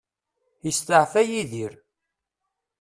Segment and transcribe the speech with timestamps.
[0.69, 1.73] Isteɛfa Yidir.